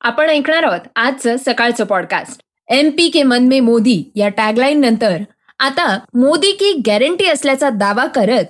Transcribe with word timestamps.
आपण 0.00 0.30
ऐकणार 0.30 0.62
आहोत 0.62 0.80
आजचं 0.96 1.36
सकाळचं 1.36 1.84
पॉडकास्ट 1.84 2.40
एम 2.68 2.90
पी 2.90 3.08
के 3.08 3.22
मन 3.22 3.46
मे 3.46 3.60
मोदी 3.60 4.10
या 4.14 4.28
टॅगलाईन 4.28 4.80
नंतर. 4.80 5.16
आता 5.58 5.98
मोदी 6.14 6.52
की 6.52 6.82
गॅरंटी 6.86 7.26
असल्याचा 7.26 7.70
दावा 7.70 8.06
करत 8.06 8.44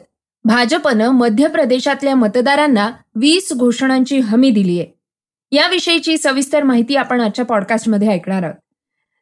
भाजपनं 0.45 1.09
मध्य 1.09 1.49
प्रदेशातल्या 1.49 2.15
मतदारांना 2.15 2.91
वीस 3.15 3.53
घोषणांची 3.53 4.19
हमी 4.19 4.51
दिली 4.51 4.81
आहे. 4.81 4.89
याविषयीची 5.57 6.19
सविस्तर 6.19 6.63
माहिती 6.63 6.97
आपण 6.97 7.21
आजच्या 7.21 7.45
पॉडकास्टमध्ये 7.45 8.09
ऐकणार 8.09 8.43
आहोत. 8.43 8.55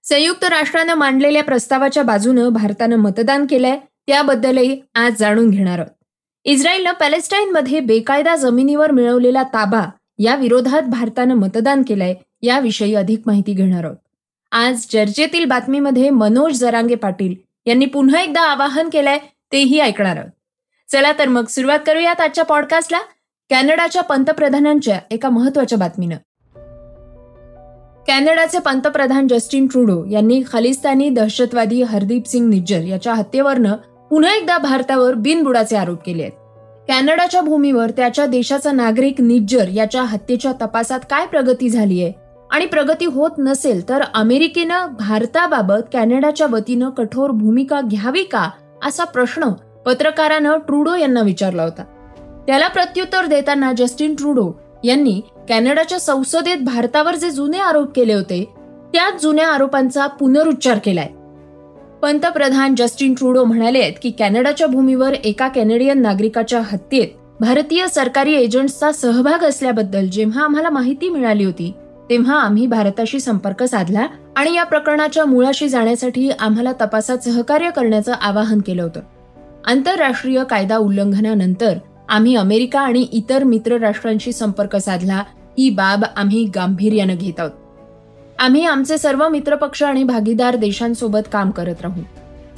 संयुक्त 0.04 0.44
राष्ट्रानं 0.44 0.94
मांडलेल्या 0.94 1.44
प्रस्तावाच्या 1.44 2.02
बाजूनं 2.02 2.48
भारतानं 2.48 2.96
मतदान 2.96 3.46
केलंय 3.50 3.78
त्याबद्दलही 4.06 4.80
आज 4.94 5.12
जाणून 5.18 5.50
घेणार 5.50 5.78
आहोत. 5.78 5.90
इस्रायलनं 6.44 6.92
पॅलेस्टाईनमध्ये 6.92 7.80
बेकायदा 7.80 8.36
जमिनीवर 8.36 8.90
मिळवलेला 8.90 9.42
ताबा 9.42 9.82
या 10.18 10.34
विरोधात 10.36 10.82
भारतानं 10.82 11.34
मतदान 11.34 11.82
केलंय 11.82 12.14
याविषयी 12.42 12.94
अधिक 12.94 13.22
माहिती 13.26 13.52
घेणार 13.52 13.84
आहोत. 13.84 13.96
आज 14.52 14.86
चर्चेतील 14.86 15.44
बातमीमध्ये 15.44 16.10
मनोज 16.10 16.58
जरांगे 16.58 16.94
पाटील 16.94 17.34
यांनी 17.66 17.86
पुन्हा 17.86 18.22
एकदा 18.22 18.40
आवाहन 18.40 18.88
केलंय 18.92 19.18
तेही 19.52 19.80
ऐकणार 19.80 20.16
आहोत. 20.16 20.30
चला 20.92 21.12
तर 21.18 21.28
मग 21.28 21.46
सुरुवात 21.46 21.78
करूयात 21.86 22.20
आजच्या 22.20 22.44
पॉडकास्टला 22.44 22.98
कॅनडाच्या 23.50 24.02
पंतप्रधानांच्या 24.02 25.00
एका 25.10 25.28
महत्त्वाच्या 25.28 25.78
बातमीनं. 25.78 26.16
कॅनडाचे 28.06 28.58
पंतप्रधान 28.58 29.28
जस्टिन 29.28 29.66
ट्रुडो 29.66 30.04
यांनी 30.04 30.42
खालिस्तानी 30.52 31.10
दहशतवादी 31.10 31.82
हरदीप 31.82 32.26
सिंग 32.26 32.48
निज्जर 32.48 32.80
याच्या 32.80 33.14
हत्येवरनं 33.14 33.76
पुन्हा 34.10 34.34
एकदा 34.34 34.58
भारतावर 34.58 35.14
बिनबुडाचे 35.14 35.76
आरोप 35.76 36.02
केले 36.06 36.22
आहेत 36.22 36.47
कॅनडाच्या 36.88 37.40
भूमीवर 37.40 37.90
त्याच्या 37.90 38.26
देशाचा 38.26 38.72
नागरिक 38.72 39.20
निज्जर 39.20 39.68
याच्या 39.68 40.02
हत्येच्या 40.02 40.52
तपासात 40.52 41.00
काय 41.10 41.26
प्रगती 41.26 41.68
झाली 41.68 42.02
आहे 42.02 42.12
आणि 42.50 42.66
प्रगती 42.66 43.04
होत 43.04 43.30
नसेल 43.38 43.88
तर 43.88 44.02
अमेरिकेनं 44.14 44.86
भारताबाबत 44.98 45.82
कॅनडाच्या 45.92 46.46
वतीनं 46.50 46.90
कठोर 46.90 47.30
भूमिका 47.30 47.80
घ्यावी 47.80 48.22
का? 48.22 48.50
असा 48.84 49.04
प्रश्न 49.04 49.48
पत्रकारानं 49.86 50.56
ट्रुडो 50.56 50.94
यांना 50.94 51.20
विचारला 51.20 51.62
होता. 51.62 51.82
त्याला 52.46 52.68
प्रत्युत्तर 52.68 53.26
देताना 53.26 53.72
जस्टिन 53.76 54.14
ट्रुडो 54.14 54.52
यांनी 54.84 55.20
कॅनडाच्या 55.48 56.00
संसदेत 56.00 56.56
भारतावर 56.56 57.14
जे 57.14 57.30
जुने 57.30 57.58
आरोप 57.58 57.94
केले 57.96 58.14
होते 58.14 58.44
त्याच 58.92 59.22
जुन्या 59.22 59.48
आरोपांचा 59.48 60.06
पुनरुच्चार 60.06 60.78
केलाय. 60.84 61.08
पंतप्रधान 62.02 62.74
जस्टिन 62.74 63.14
ट्रुडो 63.14 63.44
म्हणाले 63.44 63.80
आहेत 63.80 63.92
की 64.02 64.10
कॅनडाच्या 64.10 64.66
भूमीवर 64.66 65.12
एका 65.24 65.48
कॅनेडियन 65.48 66.02
नागरिकाच्या 66.02 66.60
हत्येत 66.60 67.08
भारतीय 67.40 67.86
सरकारी 67.86 68.34
एजंट्सचा 68.34 68.92
सहभाग 68.92 69.44
असल्याबद्दल 69.44 70.06
जेव्हा 70.06 70.44
आम्हाला 70.44 70.70
माहिती 70.70 71.08
मिळाली 71.08 71.44
होती 71.44 71.72
तेव्हा 72.10 72.40
आम्ही 72.40 72.66
भारताशी 72.66 73.20
संपर्क 73.20 73.62
साधला 73.62 74.06
आणि 74.36 74.54
या 74.54 74.64
प्रकरणाच्या 74.64 75.24
मुळाशी 75.24 75.68
जाण्यासाठी 75.68 76.30
आम्हाला 76.30 76.72
तपासात 76.72 77.18
सहकार्य 77.18 77.70
करण्याचं 77.70 78.12
आवाहन 78.12 78.60
केलं 78.60 78.82
होतं. 78.82 79.00
आंतरराष्ट्रीय 79.66 80.44
कायदा 80.50 80.76
उल्लंघनानंतर 80.76 81.78
आम्ही 82.08 82.36
अमेरिका 82.36 82.80
आणि 82.80 83.06
इतर 83.12 83.44
मित्र 83.44 83.76
राष्ट्रांशी 83.76 84.32
संपर्क 84.32 84.76
साधला 84.76 85.22
ही 85.58 85.70
बाब 85.70 86.04
आम्ही 86.16 86.44
गांभीर्यानं 86.54 87.14
घेत 87.14 87.40
आहोत. 87.40 87.50
आम्ही 88.38 88.64
आमचे 88.64 88.98
सर्व 88.98 89.28
मित्रपक्ष 89.28 89.82
आणि 89.82 90.04
भागीदार 90.04 90.56
देशांसोबत 90.56 91.28
काम 91.32 91.50
करत 91.50 91.74
राहू. 91.82 92.00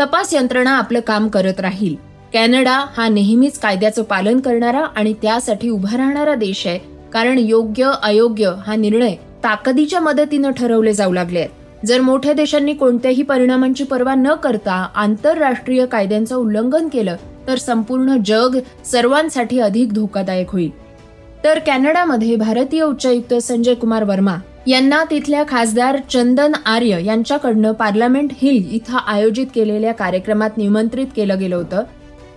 तपास 0.00 0.34
यंत्रणा 0.34 0.70
आपलं 0.70 1.00
काम 1.00 1.28
करत 1.28 1.60
राहील. 1.60 1.94
कॅनडा 2.32 2.84
हा 2.96 3.08
नेहमीच 3.08 3.58
कायद्याचं 3.58 4.02
पालन 4.02 4.40
करणारा 4.40 4.84
आणि 4.96 5.12
त्यासाठी 5.12 5.68
उभा 5.68 5.96
राहणारा 5.96 6.34
देश 6.34 6.66
आहे 6.66 6.78
कारण 7.12 7.38
योग्य 7.38 7.90
अयोग्य 8.02 8.52
हा 8.66 8.76
निर्णय 8.76 9.14
ताकदीच्या 9.44 10.00
मदतीनं 10.00 10.50
ठरवले 10.50 10.92
जाऊ 10.92 11.12
लागले 11.12 11.38
आहेत. 11.38 11.86
जर 11.86 12.00
मोठ्या 12.00 12.32
देशांनी 12.32 12.72
कोणत्याही 12.72 13.22
परिणामांची 13.22 13.84
पर्वा 13.84 14.14
न 14.14 14.34
करता 14.34 14.88
आंतरराष्ट्रीय 14.94 15.86
कायद्यांचं 15.86 16.36
उल्लंघन 16.36 16.88
केलं 16.88 17.16
तर 17.46 17.56
संपूर्ण 17.56 18.16
जग 18.26 18.58
सर्वांसाठी 18.84 19.58
अधिक 19.58 19.92
धोकादायक 19.92 20.50
होईल. 20.50 20.70
तर 21.44 21.58
कॅनडामध्ये 21.58 22.36
भारतीय 22.36 22.82
उच्चायुक्त 22.82 23.34
संजय 23.34 23.74
कुमार 23.74 24.04
वर्मा 24.04 24.36
यांना 24.66 25.04
तिथल्या 25.10 25.44
खासदार 25.48 25.96
चंदन 26.10 26.52
आर्य 26.66 27.04
यांच्याकडनं 27.04 27.72
पार्लमेंट 27.72 28.30
हिल 28.42 28.68
इथं 28.72 28.96
आयोजित 29.06 29.46
केलेल्या 29.54 29.94
कार्यक्रमात 29.94 30.50
निमंत्रित 30.56 31.06
केलं 31.16 31.38
गेलं 31.38 31.56
होतं. 31.56 31.82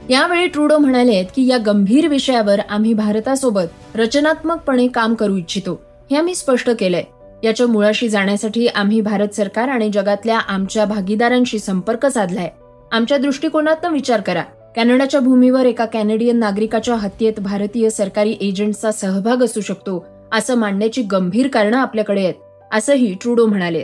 यावेळी 0.09 0.47
ट्रुडो 0.47 0.77
म्हणाले 0.77 1.23
की 1.23 1.47
या 1.47 1.57
गंभीर 1.57 2.07
विषयावर 2.07 2.59
आम्ही 2.69 2.93
भारतासोबत 2.93 3.95
रचनात्मकपणे 3.95 4.87
काम 4.87 5.13
करू 5.13 5.35
इच्छितो 5.35 5.81
हे 6.11 6.17
आम्ही 6.17 6.35
स्पष्ट 6.35 6.69
केलंय. 6.69 7.03
याच्या 7.43 7.67
मुळाशी 7.67 8.09
जाण्यासाठी 8.09 8.67
आम्ही 8.67 9.01
भारत 9.01 9.35
सरकार 9.35 9.67
आणि 9.67 9.89
जगातल्या 9.89 10.39
आमच्या 10.39 10.85
भागीदारांशी 10.85 11.59
संपर्क 11.59 12.05
साधलाय. 12.05 12.49
आमच्या 12.91 13.17
दृष्टिकोनातनं 13.17 13.91
विचार 13.91 14.21
करा. 14.21 14.43
कॅनडाच्या 14.75 15.19
भूमीवर 15.19 15.65
एका 15.65 15.85
कॅनेडियन 15.85 16.37
नागरिकाच्या 16.37 16.95
हत्येत 16.95 17.33
भारतीय 17.39 17.89
सरकारी 17.89 18.35
एजंटचा 18.41 18.91
सहभाग 18.91 19.43
असू 19.43 19.61
शकतो 19.61 20.05
असं 20.33 20.55
मांडण्याची 20.55 21.01
गंभीर 21.01 21.47
कारणं 21.47 21.77
आपल्याकडे 21.77 22.23
आहेत 22.23 22.33
असंही 22.73 23.13
ट्रुडो 23.21 23.45
म्हणाले. 23.45 23.83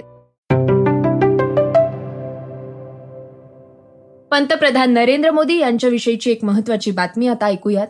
पंतप्रधान 4.31 4.91
नरेंद्र 4.91 5.31
मोदी 5.31 5.57
यांच्याविषयीची 5.59 6.31
एक 6.31 6.43
महत्वाची 6.45 6.91
बातमी 6.91 7.27
आता 7.27 7.45
ऐकूयात. 7.45 7.87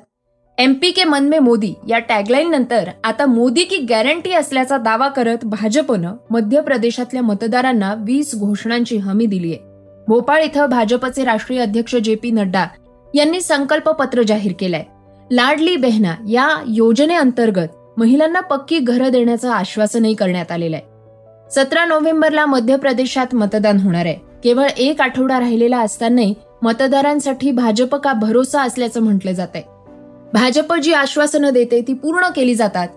एमपी 0.57 0.91
के 0.91 1.03
मन 1.03 1.27
में 1.27 1.39
मोदी 1.39 1.73
या 1.87 1.99
टॅगलाईन 1.99 2.49
नंतर 2.49 2.89
आता 3.03 3.25
मोदी 3.25 3.63
की 3.63 3.77
गॅरंटी 3.77 4.33
असल्याचा 4.33 4.77
दावा 4.77 5.07
करत 5.07 5.45
भाजपनं 5.45 6.15
मध्य 6.29 6.61
प्रदेशातल्या 6.61 7.21
मतदारांना 7.21 7.93
वीस 7.93 8.35
घोषणांची 8.35 8.97
हमी 8.97 9.25
दिली 9.25 9.53
आहे 9.53 9.59
भोपाळ 10.07 10.43
इथं 10.43 10.65
भाजपचे 10.65 11.23
राष्ट्रीय 11.23 11.59
अध्यक्ष 11.59 11.95
जे 11.95 12.15
पी 12.15 12.31
नड्डा 12.31 12.65
यांनी 13.15 13.41
संकल्प 13.41 13.89
पत्र 13.89 14.21
जाहीर 14.21 14.53
केलंय. 14.59 14.83
लाडली 15.31 15.75
बेहना 15.75 16.15
या 16.29 16.47
योजनेअंतर्गत 16.67 17.67
महिलांना 17.99 18.39
पक्की 18.39 18.79
घरं 18.79 19.09
देण्याचं 19.09 19.49
आश्वासनही 19.49 20.13
करण्यात 20.13 20.51
आलेलं 20.51 20.75
आहे. 20.75 20.85
सतरा 21.51 21.85
नोव्हेंबरला 21.85 22.45
मध्य 22.45 22.75
प्रदेशात 22.75 23.35
मतदान 23.35 23.79
होणार 23.79 24.05
आहे. 24.05 24.15
केवळ 24.43 24.67
एक 24.77 25.01
आठवडा 25.01 25.39
राहिलेला 25.39 25.79
असतानाही 25.79 26.33
मतदारांसाठी 26.61 27.51
भाजप 27.51 27.95
का 27.95 28.13
भरोसा 28.13 28.61
असल्याचं 28.61 29.01
म्हटलं 29.01 29.31
जात 29.31 29.47
आहे. 29.55 29.63
भाजप 30.33 30.73
जी 30.73 30.93
आश्वासनं 30.93 31.49
देते 31.49 31.81
ती 31.81 31.93
पूर्ण 31.93 32.27
केली 32.35 32.55
जातात. 32.55 32.87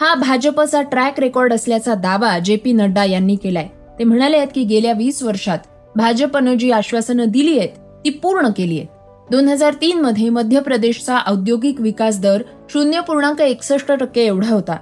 हा 0.00 0.14
भाजपचा 0.14 0.82
ट्रॅक 0.82 1.20
रेकॉर्ड 1.20 1.52
असल्याचा 1.52 1.94
दावा 1.94 2.38
जे 2.38 2.56
पी 2.56 2.72
नड्डा 2.72 3.04
यांनी 3.04 3.36
केलाय. 3.36 3.68
ते 3.98 4.04
म्हणाले 4.04 4.36
आहेत 4.36 4.48
की 4.54 4.64
गेल्या 4.64 4.92
वीस 4.92 5.22
वर्षात 5.22 5.58
भाजपनं 5.96 6.54
जी 6.54 6.70
आश्वासनं 6.70 7.24
दिली 7.28 7.58
आहेत 7.58 8.04
ती 8.04 8.10
पूर्ण 8.10 8.48
केली 8.56 8.76
आहेत. 8.76 8.88
दोन 9.30 9.48
हजार 9.48 9.74
तीनमध्ये 9.74 10.28
मध्य 10.28 10.60
प्रदेशचा 10.60 11.18
औद्योगिक 11.26 11.80
विकास 11.80 12.18
दर 12.20 12.42
शून्य 12.72 13.00
पूर्णांक 13.00 13.40
एकसष्ट 13.40 13.92
टक्के 13.92 14.24
एवढा 14.26 14.48
होता. 14.48 14.76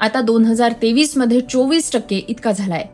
आता 0.00 0.20
दोन 0.20 0.44
हजार 0.44 0.72
तेवीसमध्ये 0.72 1.40
चोवीस 1.40 1.92
टक्के 1.92 2.16
इतका 2.28 2.52
झालाय. 2.52 2.84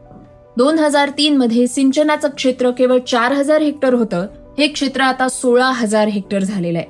दोन 0.56 0.78
हजार 0.78 1.10
तीनमध्ये 1.18 1.66
सिंचनाचं 1.66 2.28
क्षेत्र 2.28 2.70
केवळ 2.70 2.98
चार 2.98 3.32
हजार 3.32 3.62
हेक्टर 3.62 3.94
होतं. 3.94 4.26
हे 4.58 4.66
क्षेत्र 4.66 5.00
आता 5.00 5.28
सोळा 5.28 5.70
हजार 5.70 6.08
हेक्टर 6.08 6.42
झालेलं 6.42 6.78
आहे. 6.78 6.86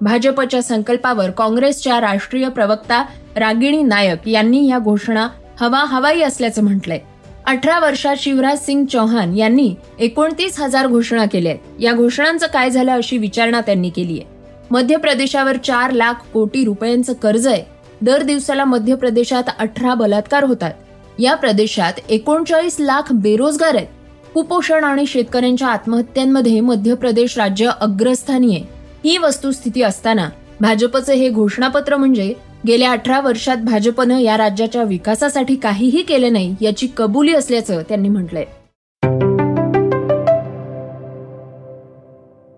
भाजपच्या 0.00 0.62
संकल्पावर 0.62 1.30
काँग्रेसच्या 1.30 2.00
राष्ट्रीय 2.00 2.48
प्रवक्ता 2.48 3.02
रागिणी 3.36 3.82
नायक 3.82 4.28
यांनी 4.28 4.66
या 4.68 4.78
घोषणा 4.78 5.28
हवा 5.60 5.84
हवाई 5.84 6.20
असल्याचं 6.20 6.64
म्हटलंय. 6.64 7.00
अठरा 7.46 7.78
वर्षात 7.78 8.16
शिवराज 8.16 8.58
सिंग 8.58 8.84
चौहान 8.86 9.36
यांनी 9.36 9.74
एकोणतीस 9.98 10.58
हजार 10.60 10.86
घोषणा 10.86 11.24
केल्या 11.26 11.52
आहेत 11.52 11.82
या 11.82 11.92
घोषणांचं 11.92 12.46
काय 12.46 12.70
झालं 12.70 12.92
अशी 12.92 13.18
विचारणा 13.18 13.60
त्यांनी 13.60 13.90
केली 13.90 14.12
आहे. 14.12 14.24
मध्य 14.70 14.96
प्रदेशावर 14.96 15.56
चार 15.56 15.92
लाख 15.92 16.24
कोटी 16.32 16.64
रुपयांचं 16.64 17.12
कर्ज 17.12 17.46
आहे. 17.46 17.62
दर 18.02 18.22
दिवसाला 18.22 18.64
मध्य 18.64 18.94
प्रदेशात 18.94 19.50
अठरा 19.58 19.94
बलात्कार 19.94 20.44
होतात. 20.44 20.72
या 21.18 21.34
प्रदेशात 21.34 21.92
एकोणचाळीस 22.08 22.76
लाख 22.80 23.12
बेरोजगार 23.12 23.74
आहेत. 23.74 23.86
कुपोषण 24.34 24.84
आणि 24.84 25.06
शेतकऱ्यांच्या 25.06 25.68
आत्महत्यांमध्ये 25.68 26.60
मध्य 26.60 26.94
प्रदेश 26.94 27.38
राज्य 27.38 27.70
अग्रस्थानी 27.80 28.54
आहे. 28.56 28.64
ही 29.04 29.18
वस्तुस्थिती 29.18 29.82
असताना 29.82 30.28
भाजपचं 30.60 31.12
हे 31.12 31.28
घोषणापत्र 31.28 31.96
म्हणजे 31.96 32.32
गेल्या 32.66 32.90
अठरा 32.90 33.20
वर्षात 33.20 33.56
भाजपनं 33.56 34.18
या 34.18 34.36
राज्याच्या 34.36 34.82
विकासासाठी 34.82 35.54
काहीही 35.54 36.02
केले 36.02 36.28
नाही 36.28 36.54
याची 36.60 36.88
कबुली 36.96 37.34
असल्याचं 37.34 37.82
त्यांनी 37.88 38.08
म्हटलंय. 38.08 38.44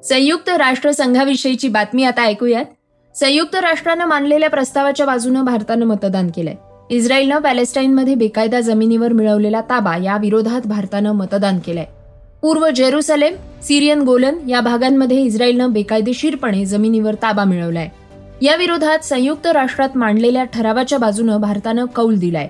संयुक्त 0.03 0.49
राष्ट्र 0.49 0.91
संघाविषयीची 0.91 1.69
बातमी 1.69 2.05
आता 2.05 2.23
ऐकूयात. 2.23 2.65
संयुक्त 3.15 3.57
राष्ट्रानं 3.57 4.05
मानलेल्या 4.05 4.51
प्रस्तावाच्या 4.51 5.07
बाजूनं 5.07 5.45
भारतानं 5.45 5.87
मतदान 5.87 6.31
केलंय. 6.37 6.55
इस्रायलनं 6.91 7.39
पॅलेस्टाईनमध्ये 7.39 8.15
बेकायदा 8.15 8.61
जमिनीवर 8.61 9.13
मिळवलेला 9.13 9.61
ताबा 9.61 9.97
या 9.97 10.17
विरोधात 10.17 10.61
भारतानं 10.67 11.13
मतदान 11.13 11.59
केलंय. 11.59 11.85
पूर्व 12.43 12.71
जेरुसलेम 12.71 13.35
सिरियन 13.63 14.01
गोलन 14.01 14.35
या 14.49 14.61
भागांमध्ये 14.61 15.21
इस्रायलनं 15.21 15.73
बेकायदेशीरपणे 15.73 16.65
जमिनीवर 16.65 17.15
ताबा 17.15 17.45
मिळवलाय. 17.45 17.89
या 18.43 18.57
विरोधात 18.57 18.99
संयुक्त 18.99 19.47
राष्ट्रात 19.47 19.89
मांडलेल्या 19.95 20.45
ठरावाच्या 20.45 20.99
बाजूनं 20.99 21.41
भारतानं 21.41 21.85
कौल 21.85 22.17
दिलाय. 22.17 22.49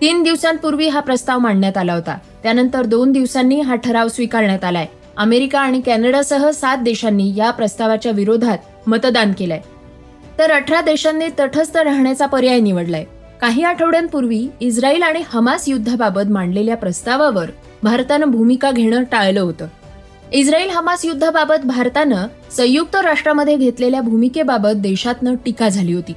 तीन 0.00 0.22
दिवसांपूर्वी 0.22 0.88
हा 0.88 1.00
प्रस्ताव 1.00 1.38
मांडण्यात 1.38 1.76
आला 1.76 1.94
होता. 1.94 2.18
त्यानंतर 2.42 2.82
दोन 2.82 3.12
दिवसांनी 3.12 3.60
हा 3.60 3.74
ठराव 3.74 4.08
स्वीकारण्यात 4.08 4.64
आलाय. 4.64 4.86
अमेरिका 5.16 5.60
आणि 5.60 5.80
कॅनडासह 5.80 6.50
सात 6.50 6.78
देशांनी 6.78 7.32
या 7.36 7.50
प्रस्तावाच्या 7.50 8.12
विरोधात 8.12 8.58
मतदान 8.86 9.32
केलंय. 9.38 9.60
तर 10.38 10.50
अठरा 10.50 10.80
देशांनी 10.80 11.26
तटस्थ 11.40 11.76
राहण्याचा 11.76 12.26
पर्याय 12.26 12.60
निवडलाय. 12.60 13.04
काही 13.40 13.62
आठवड्यांपूर्वी 13.62 14.48
इस्रायल 14.60 15.02
आणि 15.02 15.22
हमास 15.28 15.68
युद्धाबाबत 15.68 16.30
मांडलेल्या 16.30 16.76
प्रस्तावावर 16.76 17.50
भारतानं 17.82 18.26
भूमिका 18.26 18.70
घेणं 18.70 19.02
टाळलं 19.02 19.40
होतं. 19.40 19.66
इस्रायल 20.32 20.70
हमास 20.70 21.04
युद्धाबाबत 21.04 21.60
भारतानं 21.64 22.26
संयुक्त 22.50 22.96
राष्ट्रामध्ये 22.96 23.56
घेतलेल्या 23.56 24.00
भूमिकेबाबत 24.00 24.70
देशातनं 24.76 25.34
टीका 25.34 25.68
झाली 25.68 25.92
होती. 25.92 26.12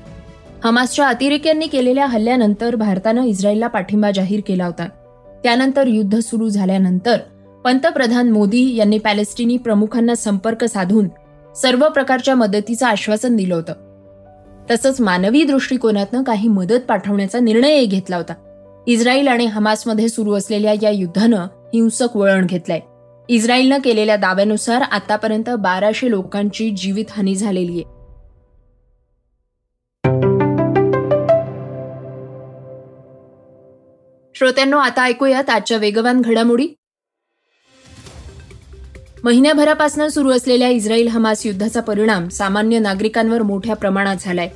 हमासच्या 0.63 1.07
अतिरेक्यांनी 1.07 1.67
केलेल्या 1.67 2.05
हल्ल्यानंतर 2.05 2.75
भारतानं 2.75 3.23
इस्रायलला 3.23 3.67
पाठिंबा 3.67 4.11
जाहीर 4.11 4.41
केला 4.47 4.65
होता. 4.65 4.87
त्यानंतर 5.43 5.87
युद्ध 5.87 6.19
सुरू 6.19 6.49
झाल्यानंतर 6.49 7.17
पंतप्रधान 7.65 8.31
मोदी 8.31 8.75
यांनी 8.75 8.97
पॅलेस्टिनी 8.97 9.57
प्रमुखांना 9.57 10.15
संपर्क 10.15 10.63
साधून 10.63 11.07
सर्व 11.55 11.89
प्रकारच्या 11.89 12.35
मदतीचं 12.35 12.85
आश्वासन 12.85 13.35
दिलं 13.35 13.55
होतं. 13.55 13.73
तसंच 14.71 15.01
मानवी 15.01 15.43
दृष्टिकोनातनं 15.43 16.23
काही 16.23 16.47
मदत 16.47 16.79
पाठवण्याचा 16.87 17.39
निर्णयही 17.39 17.85
घेतला 17.85 18.17
होता. 18.17 18.33
इस्रायल 18.87 19.27
आणि 19.27 19.45
हमासमध्ये 19.45 20.09
सुरू 20.09 20.33
असलेल्या 20.33 20.73
या 20.81 20.89
युद्धानं 20.89 21.45
हिंसक 21.73 22.17
वळण 22.17 22.45
घेतलंय. 22.45 22.79
इस्रायलनं 23.29 23.77
केलेल्या 23.83 24.15
दाव्यानुसार 24.15 24.81
आतापर्यंत 24.81 25.49
बाराशे 25.49 26.09
लोकांची 26.09 26.69
जीवितहानी 26.69 27.35
झालेली 27.35 27.71
आहे. 27.71 27.91
श्रोत्यांनो 34.35 34.77
आता 34.77 35.03
ऐकूयात 35.03 35.49
आजच्या 35.49 35.77
वेगवान 35.77 36.21
घडामोडी. 36.21 36.67
महिन्याभरापासून 39.23 40.07
सुरू 40.09 40.31
असलेल्या 40.31 40.67
इस्रायल 40.67 41.07
हमास 41.07 41.45
युद्धाचा 41.45 41.81
परिणाम 41.81 42.27
सामान्य 42.29 42.79
नागरिकांवर 42.79 43.41
मोठ्या 43.41 43.75
प्रमाणात 43.75 44.15
झालाय. 44.19 44.49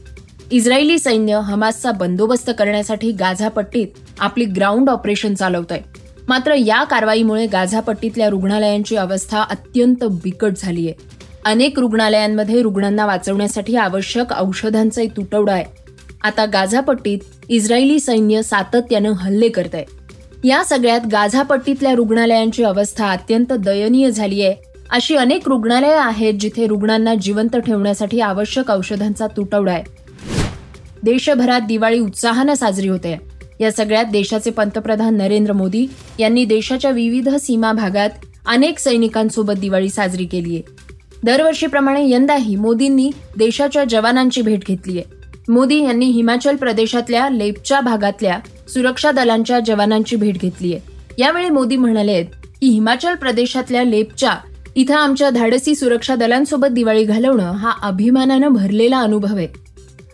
इस्रायली 0.52 1.00
सैन्य 1.00 1.36
हमासचा 1.36 1.92
बंदोबस्त 1.92 2.52
करण्यासाठी 2.60 3.12
गाझा 3.12 3.50
पट्टीत 3.50 3.88
आपली 4.20 4.46
ग्राउंड 4.46 4.90
ऑपरेशन 4.90 5.34
चालवत 5.34 5.72
आहे 5.72 6.07
मात्र 6.28 6.54
या 6.54 6.84
कारवाईमुळे 6.84 7.46
गाझापट्टीतल्या 7.48 8.30
रुग्णालयांची 8.30 8.96
अवस्था 8.96 9.42
अत्यंत 9.42 10.04
बिकट 10.24 10.54
झाली 10.58 10.88
आहे 10.88 11.16
अनेक 11.46 11.80
रुग्णालयांमध्ये 11.80 12.62
रुग्णांना 12.62 13.06
वाचवण्यासाठी 13.06 13.76
आवश्यक 13.76 14.34
औषधांचाही 14.40 15.08
तुटवडा 15.08 15.54
आहे. 15.54 15.64
आता 16.24 16.46
गाझापट्टीत 16.46 17.20
इस्रायली 17.50 18.00
सैन्य 18.00 18.42
सातत्यानं 18.44 19.12
हल्ले 19.12 19.50
करत 19.50 19.76
आहे 19.76 19.86
या 20.44 20.64
सगळ्यात 20.64 21.08
गाझापट्टीतल्या 21.12 21.94
रुग्णालयांची 21.96 22.64
अवस्था 22.64 23.12
अत्यंत 23.12 23.54
दयनीय 23.54 24.10
झाली 24.12 24.42
आहे 24.44 24.56
अशी 24.90 25.16
अनेक 25.16 25.48
रुग्णालयं 25.50 26.00
आहेत 26.00 26.34
जिथे 26.34 26.68
रुग्णांना 26.68 27.16
जिवंत 27.16 27.56
ठेवण्यासाठी 27.58 28.20
आवश्यक 28.20 28.72
औषधांचा 28.72 29.28
तुटवडा 29.28 29.72
आहे. 29.72 29.84
देशभरात 31.04 31.62
दिवाळी 31.62 32.00
उत्साहानं 32.00 32.54
साजरी 32.54 32.88
होते 32.88 33.18
या 33.60 33.72
सगळ्यात 33.72 34.06
देशाचे 34.06 34.52
पंतप्रधान 34.52 35.18
नरेंद्र 35.18 35.54
मोदी 35.54 35.88
यांनी 36.20 36.46
देशाच्या 36.46 36.92
विविध 36.92 37.30
सीमा 37.30 37.72
भागात 37.72 38.10
अनेक 38.48 38.80
सैनिकांसोबत 38.80 39.54
दिवाळी 39.54 39.90
साजरी 39.90 40.26
केली 40.26 40.56
आहे. 40.56 40.62
दरवर्षीप्रमाणे 41.24 42.10
यंदाही 42.10 42.56
मोदींनी 42.56 43.12
देशाच्या 43.38 43.84
जवानांची 43.90 44.42
भेट 44.42 44.60
घेतली 44.68 45.00
आहे. 45.00 45.18
मोदी 45.52 45.84
यांनी 45.84 46.06
हिमाचल 46.06 46.56
प्रदेशातल्या 46.56 47.30
लेपच्या 47.30 47.82
भागातल्या 47.82 48.40
सुरक्षा 48.70 49.12
दलांच्या 49.12 49.60
जवानांची 49.60 50.16
भेट 50.16 50.38
घेतली 50.38 50.74
आहे. 50.74 50.92
यावेळी 51.18 51.50
मोदी 51.50 51.78
म्हणाले 51.78 52.24
की 52.24 52.68
हिमाचल 52.68 53.16
प्रदेशातल्या 53.16 53.84
लेपच्या 53.84 54.32
इथं 54.76 54.96
आमच्या 54.96 55.30
धाडसी 55.30 55.76
सुरक्षा 55.76 56.16
दलांसोबत 56.16 56.68
दिवाळी 56.68 57.04
घालवणं 57.04 57.52
हा 57.52 57.72
अभिमानानं 57.82 58.48
भरलेला 58.48 59.00
अनुभव 59.00 59.38
आहे. 59.38 59.48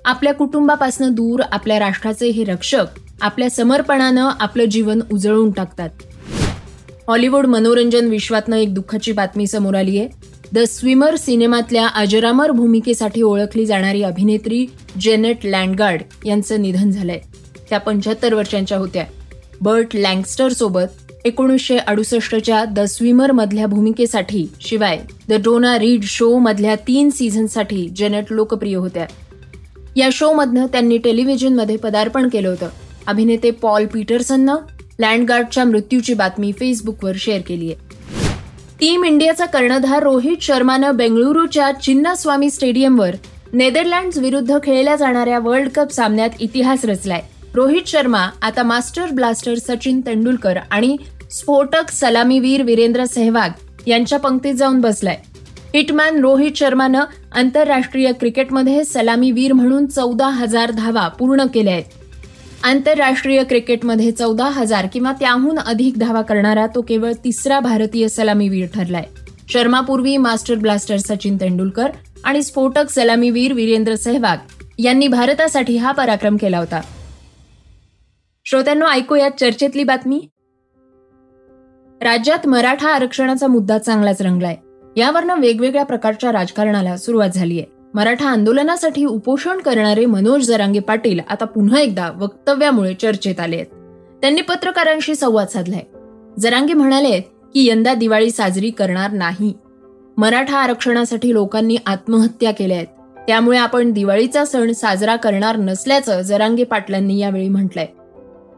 आपल्या 0.05 0.33
कुटुंबापासून 0.33 1.11
दूर 1.11 1.41
आपल्या 1.51 1.79
राष्ट्राचे 1.79 2.27
हे 2.27 2.43
रक्षक 2.43 2.85
आपल्या 3.21 3.49
समर्पणानं 3.49 4.29
आपलं 4.39 4.65
जीवन 4.65 5.01
उजळून 5.13 5.51
टाकतात. 5.51 5.89
हॉलिवूड 7.07 7.45
मनोरंजन 7.45 8.07
विश्वातनं 8.07 8.55
एक 8.55 8.73
दुःखाची 8.73 9.11
बातमी 9.11 9.47
समोर 9.47 9.75
आली 9.75 9.97
आहे 9.99 10.09
द 10.53 10.59
स्विमर 10.59 11.15
सिनेमातल्या 11.15 11.87
अजरामर 11.87 12.51
भूमिकेसाठी 12.51 13.21
ओळखली 13.21 13.65
जाणारी 13.65 14.03
अभिनेत्री 14.03 14.65
जेनेट 15.01 15.37
लँडगार्ड 15.43 16.01
यांचं 16.25 16.61
निधन 16.61 16.91
झालंय. 16.91 17.19
त्या 17.69 17.79
पंच्याहत्तर 17.79 18.33
वर्षांच्या 18.33 18.77
होत्या. 18.77 19.05
बर्ट 19.61 19.95
लँगस्टर 19.95 20.49
सोबत 20.49 21.11
एकोणीसशे 21.25 21.77
अडुसष्टच्या 21.77 22.65
द 22.65 22.79
स्विमर 22.79 23.31
मधल्या 23.31 23.67
भूमिकेसाठी 23.67 24.47
शिवाय 24.61 24.99
द 25.29 25.33
डोना 25.33 25.79
रीड 25.79 26.03
शो 26.03 26.37
मधल्या 26.37 26.75
तीन 26.75 27.09
सीझनसाठी 27.09 27.89
जेनेट 27.89 28.25
लोकप्रिय 28.31 28.75
होत्या. 28.75 29.05
या 29.95 30.09
शो 30.11 30.33
मधनं 30.33 30.65
त्यांनी 30.65 30.97
टेलिव्हिजनमध्ये 30.97 31.77
पदार्पण 31.77 32.27
केलं 32.27 32.49
होतं. 32.49 32.67
अभिनेते 33.07 33.51
पॉल 33.51 33.85
पीटरसननं 33.85 34.55
लँडगार्डच्या 34.99 35.63
मृत्यूची 35.65 36.13
बातमी 36.13 36.51
फेसबुकवर 36.51 37.13
शेअर 37.17 37.41
केली 37.47 37.71
आहे. 37.71 37.91
टीम 38.79 39.03
इंडियाचा 39.05 39.45
कर्णधार 39.45 40.03
रोहित 40.03 40.41
शर्मानं 40.41 40.95
बेंगळुरूच्या 40.97 41.71
चिन्नास्वामी 41.71 42.49
स्टेडियमवर 42.49 43.15
नेदरलँड्स 43.53 44.17
विरुद्ध 44.17 44.57
खेळल्या 44.63 44.95
जाणाऱ्या 44.95 45.39
वर्ल्ड 45.39 45.69
कप 45.75 45.91
सामन्यात 45.91 46.29
इतिहास 46.39 46.85
रचलाय. 46.85 47.21
रोहित 47.55 47.87
शर्मा 47.87 48.27
आता 48.41 48.63
मास्टर 48.63 49.11
ब्लास्टर 49.11 49.55
सचिन 49.55 49.99
तेंडुलकर 50.01 50.57
आणि 50.71 50.95
स्फोटक 51.31 51.91
सलामीवीर 51.91 52.63
वीरेंद्र 52.63 53.05
सेहवाग 53.05 53.87
यांच्या 53.87 54.19
पंक्तीत 54.19 54.53
जाऊन 54.53 54.81
बसलाय. 54.81 55.17
हिटमॅन 55.73 56.19
रोहित 56.21 56.51
शर्मानं 56.55 57.03
आंतरराष्ट्रीय 57.35 58.11
क्रिकेटमध्ये 58.11 58.83
सलामीवीर 58.83 59.53
म्हणून 59.53 59.85
चौदा 59.85 60.27
हजार 60.27 60.71
धावा 60.71 61.07
पूर्ण 61.07 61.45
केल्या 61.53 61.73
आहेत. 61.73 61.83
आंतरराष्ट्रीय 62.63 63.43
क्रिकेटमध्ये 63.43 64.11
चौदा 64.11 64.45
हजार 64.45 64.87
किंवा 64.93 65.11
त्याहून 65.11 65.59
अधिक 65.59 65.97
धावा 65.97 66.21
करणारा 66.21 66.67
तो 66.67 66.81
केवळ 66.81 67.11
तिसरा 67.23 67.59
भारतीय 67.59 68.07
सलामीवीर 68.07 68.67
ठरलाय. 68.75 69.03
शर्मापूर्वी 69.49 70.17
मास्टर 70.17 70.55
ब्लास्टर 70.55 70.97
सचिन 70.97 71.35
तेंडुलकर 71.35 71.87
आणि 72.23 72.43
स्फोटक 72.43 72.89
सलामीवीर 72.89 73.53
वीरेंद्र 73.53 73.95
सेहवाग 73.95 74.37
यांनी 74.79 75.07
भारतासाठी 75.07 75.77
हा 75.77 75.91
पराक्रम 75.91 76.37
केला 76.37 76.57
होता. 76.57 76.81
श्रोत्यांनो 78.45 78.85
ऐकूयात 78.85 79.31
चर्चेतली 79.39 79.83
बातमी. 79.83 80.27
राज्यात 82.01 82.47
मराठा 82.47 82.89
आरक्षणाचा 82.89 83.47
मुद्दा 83.47 83.77
चांगलाच 83.77 84.21
रंगलाय. 84.21 84.55
यावरनं 84.97 85.39
वेगवेगळ्या 85.39 85.85
प्रकारच्या 85.85 86.31
राजकारणाला 86.31 86.97
सुरुवात 86.97 87.29
झाली 87.29 87.59
आहे 87.59 87.82
मराठा 87.95 88.29
आंदोलनासाठी 88.29 89.05
उपोषण 89.05 89.57
करणारे 89.57 90.05
मनोज 90.05 90.47
जरांगे 90.47 90.79
पाटील 90.79 91.19
आता 91.29 91.45
पुन्हा 91.45 91.79
एकदा 91.79 92.11
वक्तव्यामुळे 92.15 92.93
चर्चेत 92.93 93.39
आले 93.39 93.55
आहेत. 93.55 93.65
त्यांनी 94.21 94.41
पत्रकारांशी 94.41 95.15
संवाद 95.15 95.47
साधलाय. 95.47 95.81
जरांगे 96.39 96.73
म्हणाले 96.73 97.19
की 97.21 97.69
यंदा 97.69 97.93
दिवाळी 97.93 98.31
साजरी 98.31 98.69
करणार 98.69 99.11
नाही. 99.11 99.53
मराठा 100.17 100.57
आरक्षणासाठी 100.57 101.33
लोकांनी 101.33 101.77
आत्महत्या 101.85 102.51
केल्या 102.51 102.77
आहेत. 102.77 102.87
त्यामुळे 103.27 103.57
आपण 103.57 103.91
दिवाळीचा 103.91 104.45
सण 104.45 104.71
साजरा 104.71 105.15
करणार 105.15 105.57
नसल्याचं 105.57 106.21
जरांगे 106.21 106.63
पाटलांनी 106.63 107.19
यावेळी 107.19 107.49
म्हटलंय. 107.49 107.87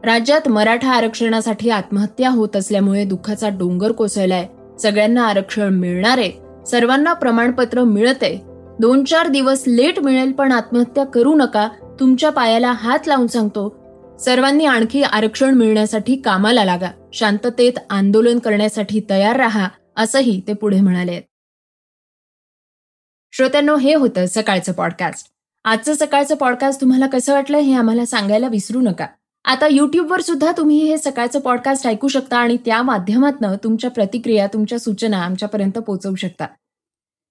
राज्यात 0.04 0.48
मराठा 0.48 0.92
आरक्षणासाठी 0.92 1.70
आत्महत्या 1.70 2.30
होत 2.30 2.56
असल्यामुळे 2.56 3.04
दुःखाचा 3.04 3.48
डोंगर 3.48 3.92
कोसळलाय. 3.92 4.46
सगळ्यांना 4.82 5.26
आरक्षण 5.26 5.74
मिळणार 5.74 6.18
आहे. 6.18 6.32
सर्वांना 6.70 7.12
प्रमाणपत्र 7.12 7.84
मिळते 7.84 8.45
दोन 8.80 9.04
चार 9.04 9.26
दिवस 9.26 9.62
लेट 9.66 9.98
मिळेल 9.98 10.32
पण 10.32 10.52
आत्महत्या 10.52 11.04
करू 11.04 11.34
नका 11.34 11.68
तुमच्या 12.00 12.30
पायाला 12.30 12.72
हात 12.72 13.06
लावून 13.06 13.26
सांगतो. 13.26 13.68
सर्वांनी 14.20 14.64
आणखी 14.64 15.02
आरक्षण 15.02 15.54
मिळण्यासाठी 15.54 16.16
कामाला 16.16 16.64
लागा 16.64 16.90
शांततेत 17.12 17.72
आंदोलन 17.90 18.38
करण्यासाठी 18.38 19.00
तयार 19.10 19.36
राहा 19.36 19.68
असंही 19.96 20.40
ते 20.48 20.52
पुढे 20.52 20.80
म्हणाले. 20.80 21.20
श्रोत्यांनो 23.32 23.76
हे 23.76 23.94
होतं 23.94 24.26
सकाळचं 24.26 24.72
पॉडकास्ट 24.72 25.30
आजचं 25.64 25.94
सकाळचं 25.94 26.34
पॉडकास्ट 26.34 26.80
तुम्हाला 26.80 27.06
कसं 27.06 27.32
वाटलं 27.32 27.58
हे 27.58 27.74
आम्हाला 27.74 28.06
सांगायला 28.06 28.48
विसरू 28.48 28.80
नका. 28.80 29.06
आता 29.44 29.66
युट्यूबवर 29.66 30.20
सुद्धा 30.20 30.52
तुम्ही 30.56 30.78
हे 30.78 30.98
सकाळचं 30.98 31.40
पॉडकास्ट 31.40 31.86
ऐकू 31.86 32.08
शकता 32.08 32.36
आणि 32.36 32.56
त्या 32.56 32.82
माध्यमातून 32.82 33.54
तुमच्या 33.64 33.90
प्रतिक्रिया 33.90 34.46
तुमच्या 34.46 34.78
सूचना 34.78 35.22
आमच्यापर्यंत 35.22 35.78
पोहोचवू 35.78 36.14
शकता. 36.14 36.46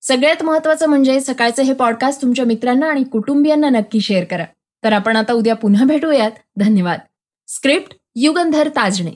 सगळ्यात 0.08 0.44
महत्वाचं 0.44 0.88
म्हणजे 0.88 1.22
सकाळचं 1.22 1.64
हे 1.64 1.74
पॉडकास्ट 1.74 2.22
तुमच्या 2.22 2.46
मित्रांना 2.46 2.90
आणि 2.90 3.04
कुटुंबियांना 3.04 3.70
नक्की 3.70 4.00
शेअर 4.00 4.24
करा. 4.24 4.46
तर 4.84 4.94
आपण 4.94 5.16
आता 5.16 5.34
उद्या 5.34 5.56
पुन्हा 5.56 5.86
भेटूयात. 5.86 6.32
धन्यवाद. 6.58 7.00
स्क्रिप्ट 7.48 7.96
युगंधर 8.16 8.70
ताजणे. 8.70 9.12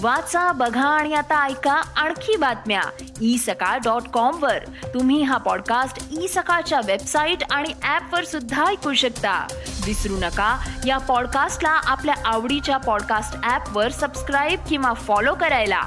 वाचा 0.00 0.52
बघा 0.52 0.88
आणि 0.88 1.14
आता 1.14 1.46
ऐका 1.46 1.72
आणखी 1.72 2.36
बातम्या. 2.36 2.82
ई 3.22 3.38
सकाळ 3.38 3.78
डॉट 3.78 4.02
कॉम 4.02 4.42
वर. 4.42 4.58
तुम्ही 4.94 5.22
हा 5.22 5.36
पॉडकास्ट 5.36 6.08
ई 6.20 6.24
e 6.24 6.28
सकाळच्या 6.28 6.80
वेबसाईट 6.86 7.38
आणि 7.50 7.68
ऍप 7.68 8.14
वर 8.14 8.24
सुद्धा 8.24 8.66
ऐकू 8.66 8.94
शकता. 8.94 9.46
विसरू 9.86 10.16
नका 10.16 10.68
या 10.86 10.98
पॉडकास्टला 10.98 11.70
आपल्या 11.70 12.14
आवडीच्या 12.24 12.76
पॉडकास्ट 12.76 13.50
ऍप 13.50 13.76
वर 13.76 13.88
सबस्क्राईब 13.88 14.60
किंवा 14.68 14.92
फॉलो 14.92 15.34
करायला. 15.34 15.82